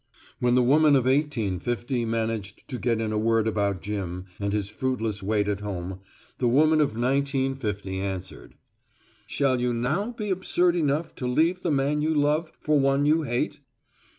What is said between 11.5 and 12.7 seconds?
the man you love